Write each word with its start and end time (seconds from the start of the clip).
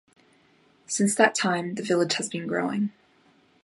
Since 0.87 1.13
that 1.13 1.35
time, 1.35 1.75
the 1.75 1.83
village 1.83 2.13
has 2.13 2.27
been 2.27 2.47
growing. 2.47 2.89